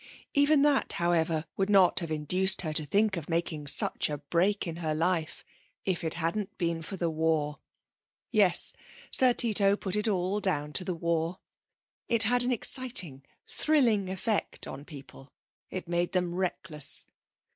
Even 0.33 0.63
that, 0.63 0.93
however, 0.93 1.45
would 1.57 1.69
not 1.69 1.99
have 1.99 2.09
induced 2.09 2.63
her 2.63 2.73
to 2.73 2.87
think 2.87 3.15
of 3.17 3.29
making 3.29 3.67
such 3.67 4.09
a 4.09 4.17
break 4.17 4.65
in 4.65 4.77
her 4.77 4.95
life 4.95 5.45
if 5.85 6.03
it 6.03 6.15
hadn't 6.15 6.57
been 6.57 6.81
for 6.81 6.95
the 6.97 7.07
war. 7.11 7.59
Yes, 8.31 8.73
Sir 9.11 9.31
Tito 9.33 9.75
put 9.77 9.95
it 9.95 10.07
all 10.07 10.39
down 10.39 10.73
to 10.73 10.83
the 10.83 10.95
war. 10.95 11.37
It 12.09 12.23
had 12.23 12.41
an 12.41 12.51
exciting, 12.51 13.21
thrilling 13.45 14.09
effect 14.09 14.65
on 14.65 14.85
people. 14.85 15.29
It 15.69 15.87
made 15.87 16.13
them 16.13 16.33
reckless. 16.33 17.05